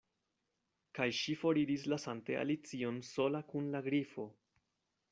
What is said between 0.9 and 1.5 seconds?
Kaj ŝi